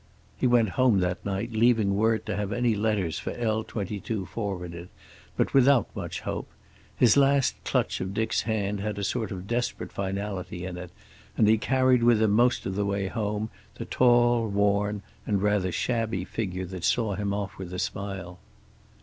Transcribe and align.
He 0.35 0.47
went 0.47 0.69
home 0.81 0.99
that 1.01 1.23
night, 1.23 1.51
leaving 1.51 1.95
word 1.95 2.25
to 2.25 2.35
have 2.35 2.51
any 2.51 2.73
letters 2.73 3.19
for 3.19 3.33
L 3.33 3.63
22 3.63 4.25
forwarded, 4.25 4.89
but 5.37 5.53
without 5.53 5.95
much 5.95 6.21
hope. 6.21 6.49
His 6.97 7.15
last 7.17 7.53
clutch 7.63 8.01
of 8.01 8.11
Dick's 8.11 8.41
hand 8.41 8.79
had 8.79 8.97
a 8.97 9.03
sort 9.03 9.29
of 9.31 9.45
desperate 9.45 9.91
finality 9.91 10.65
in 10.65 10.75
it, 10.75 10.89
and 11.37 11.47
he 11.47 11.59
carried 11.59 12.01
with 12.01 12.19
him 12.19 12.31
most 12.31 12.65
of 12.65 12.73
the 12.73 12.83
way 12.87 13.09
home 13.09 13.51
the 13.75 13.85
tall, 13.85 14.47
worn 14.47 15.03
and 15.27 15.39
rather 15.43 15.71
shabby 15.71 16.25
figure 16.25 16.65
that 16.65 16.83
saw 16.83 17.13
him 17.13 17.31
off 17.31 17.59
with 17.59 17.71
a 17.71 17.77
smile. 17.77 18.39